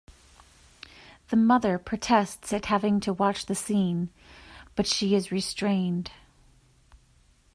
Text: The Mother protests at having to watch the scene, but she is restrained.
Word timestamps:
The 1.29 1.35
Mother 1.35 1.77
protests 1.77 2.51
at 2.53 2.65
having 2.65 2.99
to 3.01 3.13
watch 3.13 3.45
the 3.45 3.53
scene, 3.53 4.09
but 4.75 4.87
she 4.87 5.13
is 5.13 5.31
restrained. 5.31 6.09